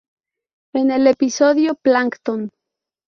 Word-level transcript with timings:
En 0.73 0.89
el 0.89 1.05
episodio 1.05 1.75
"Plankton! 1.75 2.49